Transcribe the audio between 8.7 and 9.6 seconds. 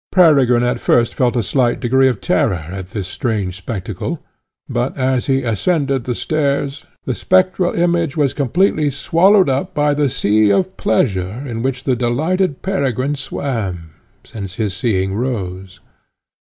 swallowed